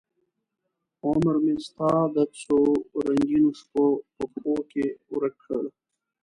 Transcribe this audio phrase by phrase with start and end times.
[1.05, 3.85] عمرمې ستا د څورنګینوشپو
[4.15, 5.63] په پښوکې ورک کړ